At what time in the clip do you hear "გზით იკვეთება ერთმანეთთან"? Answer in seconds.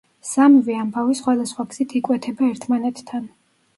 1.75-3.33